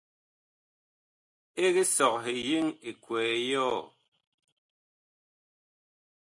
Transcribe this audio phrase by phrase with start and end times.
[1.65, 3.79] Eg sɔghe yeŋ ekwɛɛ yɔɔ?